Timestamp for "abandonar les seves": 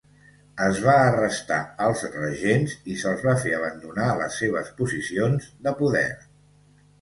3.59-4.73